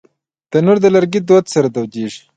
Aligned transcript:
تنور 0.51 0.77
د 0.81 0.85
لرګي 0.95 1.19
دود 1.27 1.45
سره 1.53 1.67
تودېږي 1.73 2.21